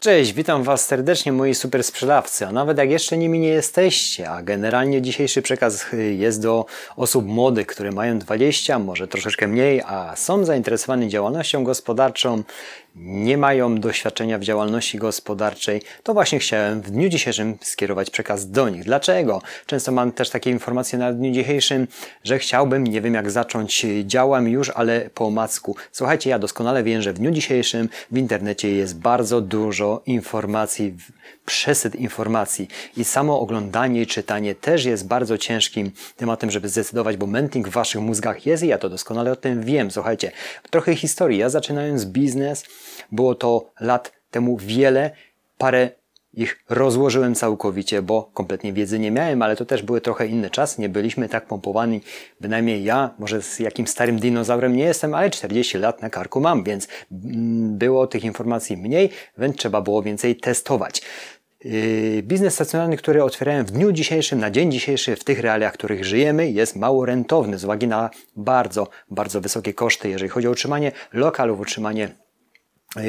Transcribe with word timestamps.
Cześć, 0.00 0.32
witam 0.32 0.62
Was 0.62 0.86
serdecznie 0.86 1.32
moi 1.32 1.54
super 1.54 1.84
sprzedawcy, 1.84 2.46
a 2.46 2.52
nawet 2.52 2.78
jak 2.78 2.90
jeszcze 2.90 3.16
nimi 3.16 3.38
nie 3.38 3.48
jesteście, 3.48 4.30
a 4.30 4.42
generalnie 4.42 5.02
dzisiejszy 5.02 5.42
przekaz 5.42 5.86
jest 6.18 6.42
do 6.42 6.66
osób 6.96 7.26
młodych, 7.26 7.66
które 7.66 7.92
mają 7.92 8.18
20, 8.18 8.78
może 8.78 9.08
troszeczkę 9.08 9.48
mniej, 9.48 9.82
a 9.86 10.16
są 10.16 10.44
zainteresowane 10.44 11.08
działalnością 11.08 11.64
gospodarczą, 11.64 12.42
nie 12.94 13.38
mają 13.38 13.80
doświadczenia 13.80 14.38
w 14.38 14.42
działalności 14.42 14.98
gospodarczej, 14.98 15.82
to 16.02 16.14
właśnie 16.14 16.38
chciałem 16.38 16.80
w 16.80 16.90
dniu 16.90 17.08
dzisiejszym 17.08 17.58
skierować 17.60 18.10
przekaz 18.10 18.50
do 18.50 18.68
nich. 18.68 18.84
Dlaczego? 18.84 19.42
Często 19.66 19.92
mam 19.92 20.12
też 20.12 20.30
takie 20.30 20.50
informacje 20.50 20.98
na 20.98 21.12
dniu 21.12 21.32
dzisiejszym, 21.32 21.86
że 22.24 22.38
chciałbym, 22.38 22.86
nie 22.86 23.00
wiem 23.00 23.14
jak 23.14 23.30
zacząć, 23.30 23.86
działam 24.04 24.48
już, 24.48 24.70
ale 24.70 25.10
po 25.14 25.26
omacku. 25.26 25.76
Słuchajcie, 25.92 26.30
ja 26.30 26.38
doskonale 26.38 26.82
wiem, 26.82 27.02
że 27.02 27.12
w 27.12 27.18
dniu 27.18 27.30
dzisiejszym 27.30 27.88
w 28.10 28.18
internecie 28.18 28.72
jest 28.72 28.98
bardzo 28.98 29.40
dużo 29.40 30.02
informacji, 30.06 30.96
przesyt 31.46 31.94
informacji 31.94 32.68
i 32.96 33.04
samo 33.04 33.40
oglądanie 33.40 34.02
i 34.02 34.06
czytanie 34.06 34.54
też 34.54 34.84
jest 34.84 35.06
bardzo 35.06 35.38
ciężkim 35.38 35.90
tematem, 36.16 36.50
żeby 36.50 36.68
zdecydować, 36.68 37.16
bo 37.16 37.26
mętnik 37.26 37.68
w 37.68 37.72
waszych 37.72 38.00
mózgach 38.00 38.46
jest 38.46 38.62
i 38.62 38.66
ja 38.66 38.78
to 38.78 38.88
doskonale 38.88 39.32
o 39.32 39.36
tym 39.36 39.62
wiem. 39.62 39.90
Słuchajcie, 39.90 40.32
trochę 40.70 40.94
historii. 40.94 41.38
Ja 41.38 41.48
zaczynając 41.48 42.04
biznes, 42.04 42.64
było 43.12 43.34
to 43.34 43.70
lat 43.80 44.12
temu 44.30 44.56
wiele, 44.56 45.10
parę 45.58 45.90
ich 46.34 46.64
rozłożyłem 46.68 47.34
całkowicie, 47.34 48.02
bo 48.02 48.30
kompletnie 48.34 48.72
wiedzy 48.72 48.98
nie 48.98 49.10
miałem, 49.10 49.42
ale 49.42 49.56
to 49.56 49.64
też 49.64 49.82
były 49.82 50.00
trochę 50.00 50.26
inne 50.26 50.50
czasy. 50.50 50.80
Nie 50.80 50.88
byliśmy 50.88 51.28
tak 51.28 51.46
pompowani, 51.46 52.00
bynajmniej 52.40 52.84
ja, 52.84 53.10
może 53.18 53.42
z 53.42 53.58
jakimś 53.58 53.90
starym 53.90 54.18
dinozaurem 54.18 54.76
nie 54.76 54.84
jestem, 54.84 55.14
ale 55.14 55.30
40 55.30 55.78
lat 55.78 56.02
na 56.02 56.10
karku 56.10 56.40
mam, 56.40 56.64
więc 56.64 56.88
mm, 57.12 57.78
było 57.78 58.06
tych 58.06 58.24
informacji 58.24 58.76
mniej, 58.76 59.10
więc 59.38 59.56
trzeba 59.56 59.80
było 59.80 60.02
więcej 60.02 60.36
testować. 60.36 61.02
Yy, 61.64 62.22
biznes 62.22 62.54
stacjonarny, 62.54 62.96
który 62.96 63.24
otwierałem 63.24 63.66
w 63.66 63.70
dniu 63.70 63.92
dzisiejszym, 63.92 64.38
na 64.38 64.50
dzień 64.50 64.72
dzisiejszy, 64.72 65.16
w 65.16 65.24
tych 65.24 65.40
realiach, 65.40 65.72
w 65.72 65.76
których 65.76 66.04
żyjemy, 66.04 66.50
jest 66.50 66.76
mało 66.76 67.06
rentowny 67.06 67.58
z 67.58 67.64
uwagi 67.64 67.86
na 67.86 68.10
bardzo, 68.36 68.88
bardzo 69.10 69.40
wysokie 69.40 69.74
koszty, 69.74 70.08
jeżeli 70.08 70.28
chodzi 70.28 70.48
o 70.48 70.50
utrzymanie 70.50 70.92
lokalów, 71.12 71.60
utrzymanie 71.60 72.08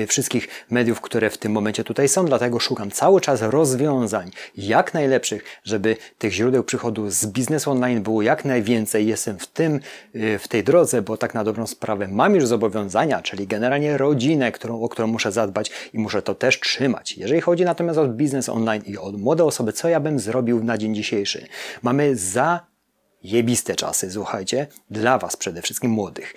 wszystkich 0.08 0.48
mediów, 0.70 1.02
które 1.02 1.30
w 1.30 1.38
tym 1.38 1.52
momencie 1.52 1.84
tutaj 1.84 2.10
są, 2.10 2.26
dlatego 2.26 2.60
szukam 2.60 2.92
cały 2.92 3.22
czas 3.22 3.42
rozwiązań 3.42 4.32
jak 4.58 4.94
najlepszych, 4.94 5.44
żeby 5.64 5.98
tych 6.18 6.34
źródeł 6.34 6.64
przychodu 6.64 7.10
z 7.10 7.26
biznesu 7.26 7.72
online 7.72 8.04
było 8.04 8.22
jak 8.22 8.46
najwięcej. 8.46 9.08
Jestem 9.08 9.40
w 9.40 9.48
tym, 9.48 9.80
e, 10.14 10.40
w 10.40 10.48
tej 10.48 10.64
drodze, 10.64 11.02
bo 11.02 11.18
tak 11.18 11.34
na 11.34 11.44
dobrą 11.44 11.68
sprawę 11.68 12.08
mam 12.08 12.36
już 12.36 12.48
zobowiązania, 12.48 13.22
czyli 13.22 13.48
generalnie 13.48 13.98
rodzinę, 13.98 14.52
którą, 14.52 14.82
o 14.82 14.90
którą 14.90 15.08
muszę 15.08 15.32
zadbać 15.32 15.72
i 15.94 16.00
muszę 16.00 16.22
to 16.22 16.36
też 16.36 16.60
trzymać. 16.60 17.18
Jeżeli 17.18 17.42
chodzi 17.42 17.66
natomiast 17.66 18.00
o 18.00 18.08
biznes 18.08 18.50
online 18.50 18.84
i 18.86 18.98
o 18.98 19.12
młode 19.12 19.46
osoby, 19.46 19.74
co 19.74 19.90
ja 19.90 20.00
bym 20.00 20.20
zrobił 20.20 20.64
na 20.64 20.78
dzień 20.78 20.96
dzisiejszy? 20.96 21.48
Mamy 21.82 22.16
za 22.16 22.66
jebiste 23.24 23.76
czasy, 23.76 24.12
słuchajcie, 24.12 24.68
dla 24.90 25.18
Was 25.18 25.38
przede 25.38 25.62
wszystkim 25.62 25.92
młodych. 25.92 26.34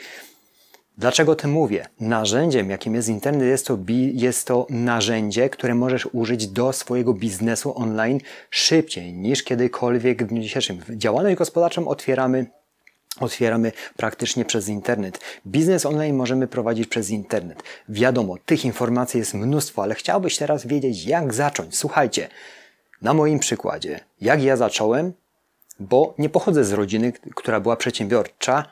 Dlaczego 0.98 1.36
to 1.36 1.48
mówię? 1.48 1.86
Narzędziem, 2.00 2.70
jakim 2.70 2.94
jest 2.94 3.08
internet, 3.08 3.48
jest 3.48 3.66
to, 3.66 3.78
jest 4.12 4.46
to 4.46 4.66
narzędzie, 4.70 5.50
które 5.50 5.74
możesz 5.74 6.08
użyć 6.12 6.46
do 6.46 6.72
swojego 6.72 7.14
biznesu 7.14 7.78
online 7.78 8.20
szybciej 8.50 9.12
niż 9.12 9.42
kiedykolwiek 9.42 10.24
w 10.24 10.26
dniu 10.26 10.42
dzisiejszym. 10.42 10.80
Działalność 10.90 11.36
gospodarczą 11.36 11.88
otwieramy 11.88 12.46
Otwieramy 13.20 13.72
praktycznie 13.96 14.44
przez 14.44 14.68
internet. 14.68 15.20
Biznes 15.46 15.86
online 15.86 16.16
możemy 16.16 16.46
prowadzić 16.46 16.88
przez 16.88 17.10
internet. 17.10 17.62
Wiadomo, 17.88 18.36
tych 18.46 18.64
informacji 18.64 19.18
jest 19.18 19.34
mnóstwo, 19.34 19.82
ale 19.82 19.94
chciałbyś 19.94 20.36
teraz 20.36 20.66
wiedzieć, 20.66 21.04
jak 21.04 21.34
zacząć. 21.34 21.76
Słuchajcie, 21.76 22.28
na 23.02 23.14
moim 23.14 23.38
przykładzie, 23.38 24.00
jak 24.20 24.42
ja 24.42 24.56
zacząłem, 24.56 25.12
bo 25.80 26.14
nie 26.18 26.28
pochodzę 26.28 26.64
z 26.64 26.72
rodziny, 26.72 27.12
która 27.34 27.60
była 27.60 27.76
przedsiębiorcza. 27.76 28.64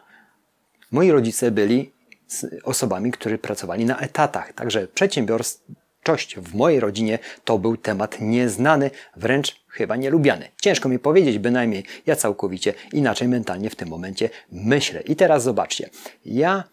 Moi 0.90 1.10
rodzice 1.10 1.50
byli 1.50 1.92
z 2.32 2.46
osobami, 2.64 3.12
którzy 3.12 3.38
pracowali 3.38 3.84
na 3.84 3.98
etatach. 3.98 4.52
Także 4.52 4.88
przedsiębiorczość 4.88 6.36
w 6.36 6.54
mojej 6.54 6.80
rodzinie 6.80 7.18
to 7.44 7.58
był 7.58 7.76
temat 7.76 8.20
nieznany, 8.20 8.90
wręcz 9.16 9.64
chyba 9.68 9.96
nielubiany. 9.96 10.48
Ciężko 10.60 10.88
mi 10.88 10.98
powiedzieć, 10.98 11.38
bynajmniej 11.38 11.84
ja 12.06 12.16
całkowicie 12.16 12.74
inaczej 12.92 13.28
mentalnie 13.28 13.70
w 13.70 13.76
tym 13.76 13.88
momencie 13.88 14.30
myślę. 14.52 15.00
I 15.00 15.16
teraz 15.16 15.42
zobaczcie, 15.42 15.90
ja 16.24 16.64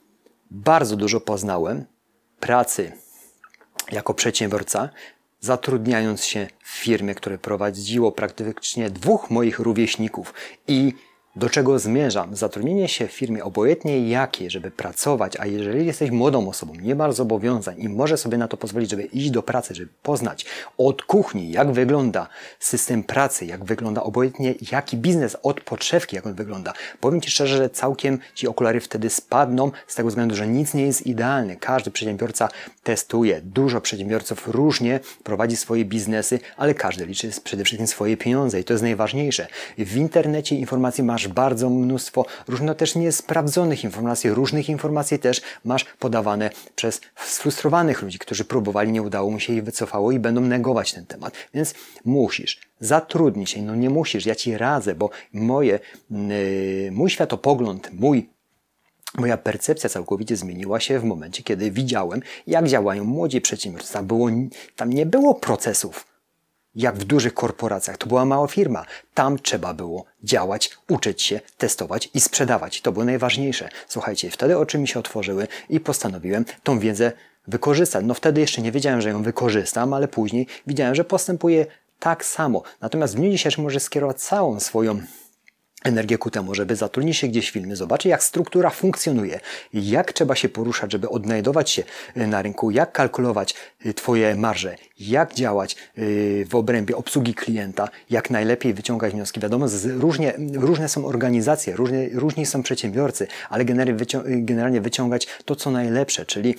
bardzo 0.51 0.95
dużo 0.95 1.21
poznałem 1.21 1.85
pracy 2.39 2.91
jako 3.91 4.13
przedsiębiorca, 4.13 4.89
zatrudniając 5.39 6.23
się 6.23 6.47
w 6.63 6.69
firmie, 6.69 7.15
które 7.15 7.37
prowadziło 7.37 8.11
praktycznie 8.11 8.89
dwóch 8.89 9.29
moich 9.29 9.59
rówieśników 9.59 10.33
i 10.67 10.93
do 11.35 11.49
czego 11.49 11.79
zmierzam? 11.79 12.35
Zatrudnienie 12.35 12.87
się 12.87 13.07
w 13.07 13.11
firmie, 13.11 13.43
obojętnie 13.43 14.09
jakie, 14.09 14.49
żeby 14.49 14.71
pracować, 14.71 15.37
a 15.39 15.45
jeżeli 15.45 15.85
jesteś 15.85 16.11
młodą 16.11 16.49
osobą, 16.49 16.73
nie 16.75 16.95
masz 16.95 17.15
zobowiązań 17.15 17.75
i 17.79 17.89
możesz 17.89 18.19
sobie 18.19 18.37
na 18.37 18.47
to 18.47 18.57
pozwolić, 18.57 18.89
żeby 18.89 19.03
iść 19.03 19.29
do 19.29 19.43
pracy, 19.43 19.75
żeby 19.75 19.91
poznać 20.03 20.45
od 20.77 21.01
kuchni, 21.01 21.51
jak 21.51 21.71
wygląda 21.71 22.27
system 22.59 23.03
pracy, 23.03 23.45
jak 23.45 23.65
wygląda 23.65 24.03
obojętnie 24.03 24.55
jaki 24.71 24.97
biznes, 24.97 25.37
od 25.43 25.61
podszewki, 25.61 26.15
jak 26.15 26.27
on 26.27 26.33
wygląda. 26.33 26.73
Powiem 26.99 27.21
Ci 27.21 27.31
szczerze, 27.31 27.57
że 27.57 27.69
całkiem 27.69 28.19
Ci 28.35 28.47
okulary 28.47 28.79
wtedy 28.79 29.09
spadną 29.09 29.71
z 29.87 29.95
tego 29.95 30.09
względu, 30.09 30.35
że 30.35 30.47
nic 30.47 30.73
nie 30.73 30.85
jest 30.85 31.07
idealne. 31.07 31.55
Każdy 31.55 31.91
przedsiębiorca 31.91 32.49
testuje. 32.83 33.41
Dużo 33.41 33.81
przedsiębiorców 33.81 34.47
różnie 34.47 34.99
prowadzi 35.23 35.55
swoje 35.55 35.85
biznesy, 35.85 36.39
ale 36.57 36.73
każdy 36.73 37.05
liczy 37.05 37.31
przede 37.43 37.63
wszystkim 37.63 37.87
swoje 37.87 38.17
pieniądze 38.17 38.59
i 38.59 38.63
to 38.63 38.73
jest 38.73 38.83
najważniejsze. 38.83 39.47
W 39.77 39.95
internecie 39.95 40.55
informacji 40.55 41.03
masz 41.03 41.18
bardzo 41.27 41.69
mnóstwo 41.69 42.25
różno 42.47 42.75
też 42.75 42.95
niesprawdzonych 42.95 43.83
informacji, 43.83 44.29
różnych 44.29 44.69
informacji 44.69 45.19
też 45.19 45.41
masz 45.65 45.85
podawane 45.99 46.49
przez 46.75 47.01
sfrustrowanych 47.15 48.01
ludzi, 48.01 48.19
którzy 48.19 48.45
próbowali, 48.45 48.91
nie 48.91 49.01
udało 49.01 49.31
mu 49.31 49.39
się 49.39 49.53
i 49.53 49.61
wycofało 49.61 50.11
i 50.11 50.19
będą 50.19 50.41
negować 50.41 50.93
ten 50.93 51.05
temat. 51.05 51.33
Więc 51.53 51.73
musisz 52.05 52.59
zatrudnić 52.79 53.49
się, 53.49 53.61
no 53.61 53.75
nie 53.75 53.89
musisz, 53.89 54.25
ja 54.25 54.35
Ci 54.35 54.57
radzę, 54.57 54.95
bo 54.95 55.09
moje, 55.33 55.79
yy, 56.11 56.91
mój 56.91 57.09
światopogląd, 57.09 57.89
mój 57.93 58.29
Moja 59.17 59.37
percepcja 59.37 59.89
całkowicie 59.89 60.35
zmieniła 60.35 60.79
się 60.79 60.99
w 60.99 61.03
momencie, 61.03 61.43
kiedy 61.43 61.71
widziałem, 61.71 62.21
jak 62.47 62.67
działają 62.67 63.03
młodzi 63.03 63.41
przedsiębiorcy. 63.41 63.93
Tam, 63.93 64.07
było, 64.07 64.29
tam 64.75 64.93
nie 64.93 65.05
było 65.05 65.35
procesów 65.35 66.05
jak 66.75 66.97
w 66.97 67.03
dużych 67.03 67.33
korporacjach. 67.33 67.97
To 67.97 68.07
była 68.07 68.25
mała 68.25 68.47
firma. 68.47 68.85
Tam 69.13 69.39
trzeba 69.39 69.73
było 69.73 70.05
działać, 70.23 70.77
uczyć 70.89 71.21
się, 71.21 71.39
testować 71.57 72.09
i 72.13 72.19
sprzedawać. 72.19 72.81
To 72.81 72.91
było 72.91 73.05
najważniejsze. 73.05 73.69
Słuchajcie, 73.87 74.31
wtedy 74.31 74.57
oczy 74.57 74.77
mi 74.77 74.87
się 74.87 74.99
otworzyły 74.99 75.47
i 75.69 75.79
postanowiłem 75.79 76.45
tą 76.63 76.79
wiedzę 76.79 77.11
wykorzystać. 77.47 78.05
No 78.05 78.13
wtedy 78.13 78.41
jeszcze 78.41 78.61
nie 78.61 78.71
wiedziałem, 78.71 79.01
że 79.01 79.09
ją 79.09 79.23
wykorzystam, 79.23 79.93
ale 79.93 80.07
później 80.07 80.47
widziałem, 80.67 80.95
że 80.95 81.03
postępuję 81.03 81.65
tak 81.99 82.25
samo. 82.25 82.63
Natomiast 82.81 83.13
w 83.13 83.17
dniu 83.17 83.31
dzisiejszym 83.31 83.63
może 83.63 83.79
skierować 83.79 84.21
całą 84.21 84.59
swoją 84.59 85.01
energię 85.83 86.17
ku 86.17 86.29
temu, 86.29 86.55
żeby 86.55 86.75
zatrudnić 86.75 87.17
się 87.17 87.27
gdzieś 87.27 87.49
w 87.49 87.53
filmie, 87.53 87.75
zobaczyć 87.75 88.09
jak 88.09 88.23
struktura 88.23 88.69
funkcjonuje, 88.69 89.39
jak 89.73 90.13
trzeba 90.13 90.35
się 90.35 90.49
poruszać, 90.49 90.91
żeby 90.91 91.09
odnajdować 91.09 91.69
się 91.69 91.83
y, 92.17 92.27
na 92.27 92.41
rynku, 92.41 92.71
jak 92.71 92.91
kalkulować 92.91 93.55
y, 93.85 93.93
Twoje 93.93 94.35
marże, 94.35 94.75
jak 94.99 95.33
działać 95.33 95.75
y, 95.97 96.45
w 96.49 96.55
obrębie 96.55 96.97
obsługi 96.97 97.33
klienta, 97.33 97.89
jak 98.09 98.29
najlepiej 98.29 98.73
wyciągać 98.73 99.13
wnioski. 99.13 99.39
Wiadomo, 99.39 99.65
różnie, 99.85 100.33
różne 100.53 100.89
są 100.89 101.05
organizacje, 101.05 101.75
różnie, 101.75 102.09
różni 102.13 102.45
są 102.45 102.63
przedsiębiorcy, 102.63 103.27
ale 103.49 103.65
generalnie 104.25 104.81
wyciągać 104.81 105.27
to, 105.45 105.55
co 105.55 105.71
najlepsze, 105.71 106.25
czyli 106.25 106.55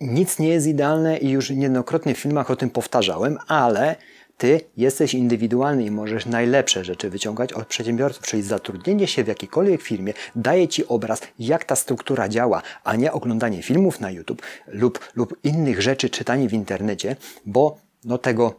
nic 0.00 0.38
nie 0.38 0.48
jest 0.48 0.66
idealne 0.66 1.18
i 1.18 1.30
już 1.30 1.50
niejednokrotnie 1.50 2.14
w 2.14 2.18
filmach 2.18 2.50
o 2.50 2.56
tym 2.56 2.70
powtarzałem, 2.70 3.38
ale 3.46 3.96
ty 4.38 4.60
jesteś 4.76 5.14
indywidualny 5.14 5.84
i 5.84 5.90
możesz 5.90 6.26
najlepsze 6.26 6.84
rzeczy 6.84 7.10
wyciągać 7.10 7.52
od 7.52 7.66
przedsiębiorców, 7.66 8.22
czyli 8.26 8.42
zatrudnienie 8.42 9.06
się 9.06 9.24
w 9.24 9.28
jakiejkolwiek 9.28 9.82
firmie 9.82 10.12
daje 10.36 10.68
Ci 10.68 10.86
obraz, 10.86 11.20
jak 11.38 11.64
ta 11.64 11.76
struktura 11.76 12.28
działa, 12.28 12.62
a 12.84 12.96
nie 12.96 13.12
oglądanie 13.12 13.62
filmów 13.62 14.00
na 14.00 14.10
YouTube 14.10 14.42
lub, 14.66 15.12
lub 15.14 15.36
innych 15.44 15.82
rzeczy, 15.82 16.10
czytanie 16.10 16.48
w 16.48 16.52
internecie, 16.52 17.16
bo 17.46 17.78
no 18.04 18.18
tego 18.18 18.54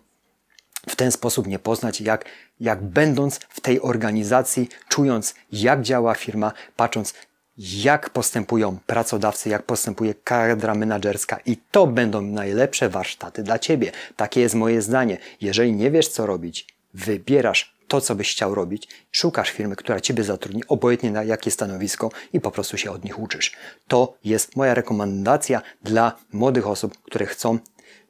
w 0.90 0.96
ten 0.96 1.12
sposób 1.12 1.48
nie 1.48 1.60
poznać, 1.60 2.02
jak, 2.02 2.26
jak 2.60 2.84
będąc 2.84 3.40
w 3.50 3.62
tej 3.62 3.82
organizacji, 3.82 4.70
czując, 4.90 5.36
jak 5.52 5.82
działa 5.82 6.16
firma, 6.16 6.52
patrząc, 6.76 7.14
jak 7.60 8.10
postępują 8.10 8.78
pracodawcy, 8.86 9.50
jak 9.50 9.64
postępuje 9.64 10.14
kadra 10.14 10.76
menedżerska 10.76 11.40
i 11.46 11.58
to 11.72 11.88
będą 11.88 12.22
najlepsze 12.22 12.90
warsztaty 12.90 13.44
dla 13.44 13.60
Ciebie. 13.60 13.92
Takie 14.16 14.42
jest 14.42 14.56
moje 14.56 14.82
zdanie. 14.82 15.18
Jeżeli 15.42 15.74
nie 15.74 15.92
wiesz, 15.92 16.08
co 16.08 16.26
robić, 16.26 16.68
wybierasz 16.94 17.76
to, 17.88 18.02
co 18.02 18.16
byś 18.16 18.32
chciał 18.32 18.56
robić, 18.56 18.88
szukasz 19.12 19.50
firmy, 19.50 19.76
która 19.76 20.00
Ciebie 20.00 20.24
zatrudni, 20.24 20.64
obojętnie 20.68 21.12
na 21.12 21.24
jakie 21.24 21.52
stanowisko 21.52 22.12
i 22.34 22.40
po 22.40 22.52
prostu 22.52 22.78
się 22.78 22.92
od 22.92 23.04
nich 23.04 23.20
uczysz. 23.20 23.52
To 23.88 24.14
jest 24.24 24.56
moja 24.56 24.74
rekomendacja 24.74 25.62
dla 25.84 26.16
młodych 26.34 26.68
osób, 26.68 26.98
które 27.04 27.26
chcą 27.26 27.60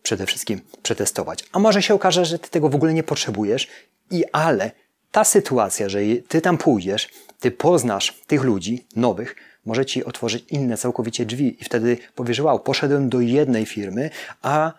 przede 0.04 0.26
wszystkim 0.26 0.62
przetestować. 0.84 1.44
A 1.52 1.60
może 1.60 1.82
się 1.82 1.94
okaże, 1.94 2.26
że 2.26 2.40
ty 2.40 2.50
tego 2.50 2.70
w 2.70 2.76
ogóle 2.76 2.94
nie 2.94 3.04
potrzebujesz 3.04 3.68
i 4.12 4.24
ale 4.32 4.72
ta 5.12 5.24
sytuacja, 5.24 5.90
że 5.90 6.00
ty 6.28 6.42
tam 6.42 6.58
pójdziesz, 6.58 7.10
ty 7.40 7.52
poznasz 7.52 8.22
tych 8.28 8.44
ludzi 8.44 8.86
nowych, 8.96 9.36
może 9.66 9.86
ci 9.86 10.06
otworzyć 10.06 10.46
inne 10.50 10.78
całkowicie 10.78 11.26
drzwi 11.26 11.62
i 11.62 11.64
wtedy 11.64 11.98
powiesz, 12.16 12.40
wow, 12.40 12.60
poszedłem 12.60 13.10
do 13.10 13.22
jednej 13.22 13.66
firmy, 13.66 14.10
a 14.42 14.74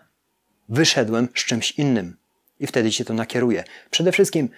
wyszedłem 0.69 1.27
z 1.35 1.45
czymś 1.45 1.71
innym. 1.71 2.17
I 2.59 2.67
wtedy 2.67 2.91
cię 2.91 3.05
to 3.05 3.13
nakieruje. 3.13 3.63
Przede 3.91 4.11
wszystkim 4.11 4.49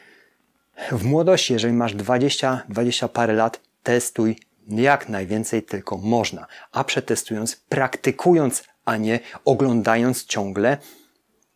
w 0.92 1.04
młodości, 1.04 1.54
jeżeli 1.54 1.74
masz 1.74 1.96
20, 1.96 2.64
20 2.70 3.08
parę 3.08 3.34
lat, 3.34 3.62
testuj 3.84 4.38
jak 4.68 5.10
najwięcej 5.10 5.64
tylko 5.64 5.98
można, 5.98 6.48
a 6.72 6.84
przetestując, 6.84 7.56
praktykując, 7.56 8.64
a 8.86 8.98
nie 8.98 9.20
oglądając 9.46 10.26
ciągle 10.26 10.78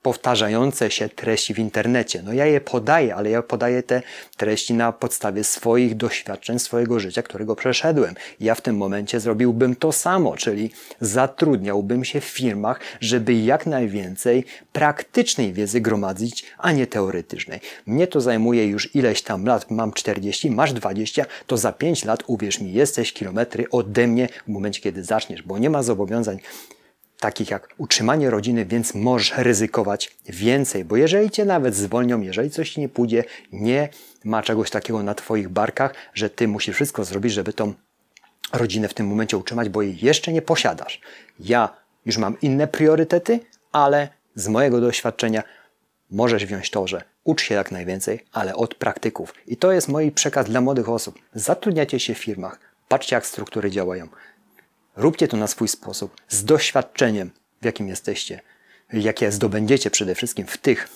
powtarzające 0.08 0.92
się 0.92 1.10
treści 1.10 1.54
w 1.54 1.60
internecie. 1.60 2.22
No 2.24 2.34
ja 2.34 2.46
je 2.46 2.62
podaję, 2.62 3.16
ale 3.16 3.30
ja 3.30 3.42
podaję 3.42 3.84
te 3.84 4.02
treści 4.38 4.74
na 4.74 4.92
podstawie 4.92 5.44
swoich 5.44 5.96
doświadczeń, 5.96 6.60
swojego 6.60 7.00
życia, 7.00 7.24
którego 7.24 7.56
przeszedłem. 7.56 8.16
Ja 8.40 8.56
w 8.56 8.62
tym 8.62 8.78
momencie 8.78 9.20
zrobiłbym 9.20 9.76
to 9.76 9.92
samo, 9.92 10.38
czyli 10.38 10.72
zatrudniałbym 11.02 12.06
się 12.06 12.22
w 12.22 12.24
firmach, 12.24 12.80
żeby 13.02 13.34
jak 13.34 13.66
najwięcej 13.66 14.46
praktycznej 14.74 15.54
wiedzy 15.54 15.82
gromadzić, 15.82 16.46
a 16.58 16.72
nie 16.72 16.88
teoretycznej. 16.88 17.60
Mnie 17.86 18.08
to 18.08 18.22
zajmuje 18.22 18.68
już 18.68 18.96
ileś 18.96 19.22
tam 19.22 19.46
lat, 19.46 19.72
mam 19.72 19.94
40, 19.94 20.52
masz 20.52 20.74
20, 20.74 21.26
to 21.48 21.58
za 21.58 21.72
5 21.72 22.06
lat, 22.06 22.24
uwierz 22.28 22.60
mi, 22.60 22.74
jesteś 22.74 23.14
kilometry 23.14 23.66
ode 23.72 24.08
mnie 24.08 24.30
w 24.48 24.48
momencie, 24.48 24.82
kiedy 24.82 25.04
zaczniesz, 25.04 25.42
bo 25.42 25.58
nie 25.58 25.70
ma 25.70 25.84
zobowiązań 25.84 26.40
takich 27.20 27.52
jak 27.52 27.70
utrzymanie 27.78 28.30
rodziny, 28.30 28.66
więc 28.66 28.96
możesz 28.96 29.34
ryzykować 29.38 30.16
więcej, 30.26 30.86
bo 30.86 30.98
jeżeli 30.98 31.30
cię 31.30 31.46
nawet 31.46 31.76
zwolnią, 31.76 32.22
jeżeli 32.22 32.50
coś 32.50 32.78
nie 32.78 32.90
pójdzie, 32.90 33.24
nie 33.52 33.90
ma 34.24 34.44
czegoś 34.44 34.70
takiego 34.70 35.04
na 35.04 35.16
twoich 35.16 35.50
barkach, 35.50 35.94
że 36.14 36.30
ty 36.30 36.48
musisz 36.48 36.76
wszystko 36.76 37.06
zrobić, 37.06 37.34
żeby 37.34 37.54
tą 37.54 37.74
rodzinę 38.54 38.88
w 38.88 38.94
tym 38.94 39.08
momencie 39.08 39.38
utrzymać, 39.38 39.70
bo 39.70 39.82
jej 39.82 39.98
jeszcze 40.02 40.34
nie 40.34 40.42
posiadasz. 40.42 41.02
Ja 41.40 41.70
już 42.06 42.18
mam 42.18 42.40
inne 42.42 42.68
priorytety, 42.68 43.40
ale 43.72 44.10
z 44.36 44.48
mojego 44.48 44.82
doświadczenia 44.82 45.44
możesz 46.12 46.46
wziąć 46.46 46.72
to, 46.72 46.88
że 46.88 47.04
ucz 47.24 47.42
się 47.42 47.56
jak 47.56 47.72
najwięcej, 47.72 48.26
ale 48.32 48.56
od 48.56 48.76
praktyków. 48.76 49.34
I 49.48 49.58
to 49.58 49.72
jest 49.72 49.88
mój 49.88 50.12
przekaz 50.12 50.46
dla 50.46 50.62
młodych 50.62 50.90
osób. 50.90 51.20
Zatrudniacie 51.34 52.00
się 52.00 52.14
w 52.14 52.18
firmach, 52.18 52.60
patrzcie 52.88 53.16
jak 53.16 53.26
struktury 53.26 53.72
działają. 53.72 54.08
Róbcie 54.98 55.28
to 55.28 55.38
na 55.38 55.48
swój 55.48 55.68
sposób, 55.68 56.16
z 56.30 56.44
doświadczeniem, 56.44 57.32
w 57.62 57.66
jakim 57.66 57.88
jesteście, 57.88 58.42
jakie 58.94 59.32
zdobędziecie 59.32 59.92
przede 59.92 60.16
wszystkim 60.16 60.48
w 60.48 60.58
tych, 60.58 60.90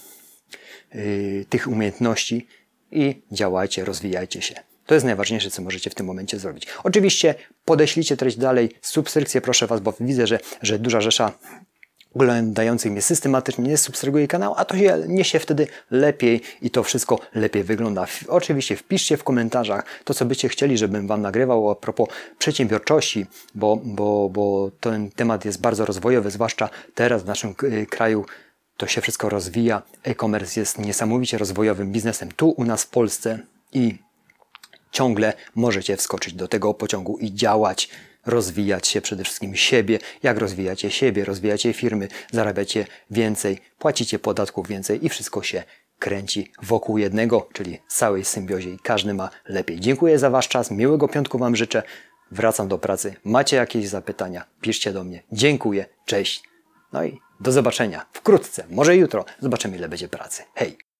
yy, 0.93 1.45
tych 1.49 1.67
umiejętności 1.67 2.47
i 2.91 3.21
działajcie, 3.31 3.85
rozwijajcie 3.85 4.41
się. 4.41 4.55
To 4.85 4.93
jest 4.93 5.05
najważniejsze, 5.05 5.51
co 5.51 5.61
możecie 5.61 5.89
w 5.89 5.95
tym 5.95 6.05
momencie 6.05 6.39
zrobić. 6.39 6.67
Oczywiście 6.83 7.35
podeślijcie 7.65 8.17
treść 8.17 8.37
dalej, 8.37 8.75
subskrypcję 8.81 9.41
proszę 9.41 9.67
Was, 9.67 9.81
bo 9.81 9.93
widzę, 9.99 10.27
że, 10.27 10.39
że 10.61 10.79
duża 10.79 11.01
rzesza 11.01 11.31
oglądających 12.15 12.91
mnie 12.91 13.01
systematycznie 13.01 13.63
nie 13.63 13.77
subskrybuje 13.77 14.27
kanał, 14.27 14.53
a 14.57 14.65
to 14.65 14.77
się 14.77 15.03
niesie 15.07 15.39
wtedy 15.39 15.67
lepiej 15.91 16.41
i 16.61 16.69
to 16.69 16.83
wszystko 16.83 17.19
lepiej 17.35 17.63
wygląda. 17.63 18.07
Oczywiście 18.27 18.75
wpiszcie 18.75 19.17
w 19.17 19.23
komentarzach 19.23 19.85
to, 20.03 20.13
co 20.13 20.25
byście 20.25 20.49
chcieli, 20.49 20.77
żebym 20.77 21.07
Wam 21.07 21.21
nagrywał 21.21 21.69
a 21.69 21.75
propos 21.75 22.09
przedsiębiorczości, 22.39 23.25
bo, 23.55 23.79
bo, 23.83 24.29
bo 24.29 24.71
ten 24.79 25.11
temat 25.11 25.45
jest 25.45 25.61
bardzo 25.61 25.85
rozwojowy, 25.85 26.31
zwłaszcza 26.31 26.69
teraz 26.95 27.23
w 27.23 27.25
naszym 27.25 27.55
kraju 27.89 28.25
to 28.77 28.87
się 28.87 29.01
wszystko 29.01 29.29
rozwija. 29.29 29.81
E-commerce 30.03 30.59
jest 30.59 30.79
niesamowicie 30.79 31.37
rozwojowym 31.37 31.91
biznesem 31.91 32.31
tu 32.31 32.49
u 32.49 32.63
nas 32.63 32.83
w 32.83 32.89
Polsce 32.89 33.39
i 33.73 33.97
ciągle 34.91 35.33
możecie 35.55 35.97
wskoczyć 35.97 36.33
do 36.33 36.47
tego 36.47 36.73
pociągu 36.73 37.17
i 37.17 37.33
działać 37.33 37.89
rozwijać 38.25 38.87
się 38.87 39.01
przede 39.01 39.23
wszystkim 39.23 39.55
siebie. 39.55 39.99
Jak 40.23 40.37
rozwijacie 40.37 40.91
siebie, 40.91 41.25
rozwijacie 41.25 41.73
firmy, 41.73 42.07
zarabiacie 42.31 42.87
więcej, 43.11 43.59
płacicie 43.79 44.19
podatków 44.19 44.67
więcej 44.67 45.05
i 45.05 45.09
wszystko 45.09 45.43
się 45.43 45.63
kręci 45.99 46.51
wokół 46.61 46.97
jednego, 46.97 47.49
czyli 47.53 47.79
całej 47.87 48.25
symbiozie 48.25 48.69
i 48.69 48.79
każdy 48.79 49.13
ma 49.13 49.29
lepiej. 49.45 49.79
Dziękuję 49.79 50.19
za 50.19 50.29
Wasz 50.29 50.47
czas, 50.47 50.71
miłego 50.71 51.07
piątku 51.07 51.37
Wam 51.37 51.55
życzę. 51.55 51.83
Wracam 52.31 52.67
do 52.67 52.77
pracy. 52.77 53.15
Macie 53.23 53.55
jakieś 53.55 53.87
zapytania? 53.87 54.45
Piszcie 54.61 54.93
do 54.93 55.03
mnie. 55.03 55.23
Dziękuję, 55.31 55.85
cześć. 56.05 56.43
No 56.93 57.03
i 57.03 57.19
do 57.39 57.51
zobaczenia 57.51 58.05
wkrótce, 58.13 58.63
może 58.69 58.95
jutro. 58.95 59.25
Zobaczymy, 59.39 59.77
ile 59.77 59.89
będzie 59.89 60.07
pracy. 60.07 60.43
Hej! 60.55 60.90